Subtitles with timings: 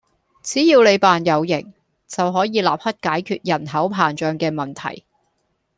[0.41, 1.73] 只要你扮有型，
[2.07, 5.05] 就可以立刻解決人口膨脹嘅問題